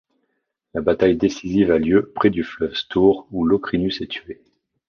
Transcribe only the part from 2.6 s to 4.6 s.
Stour où Locrinus est tué.